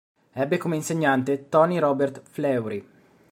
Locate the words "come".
0.57-0.77